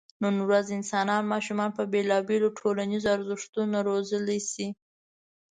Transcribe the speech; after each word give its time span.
نن 0.23 0.35
ورځ 0.47 0.65
انسانان 0.77 1.23
ماشومان 1.33 1.69
په 1.77 1.83
بېلابېلو 1.93 2.55
ټولنیزو 2.59 3.07
ارزښتونو 3.17 3.77
روزلی 3.89 4.39
شي. 4.51 4.67